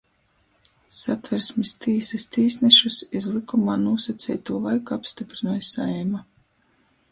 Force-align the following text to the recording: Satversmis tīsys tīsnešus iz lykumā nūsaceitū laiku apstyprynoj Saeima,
Satversmis 0.99 1.73
tīsys 1.83 2.25
tīsnešus 2.37 2.97
iz 3.21 3.29
lykumā 3.35 3.77
nūsaceitū 3.83 4.59
laiku 4.67 4.99
apstyprynoj 4.99 5.61
Saeima, 5.71 6.27